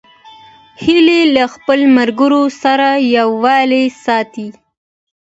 [0.83, 4.47] هیلۍ له خپلو ملګرو سره یووالی ساتي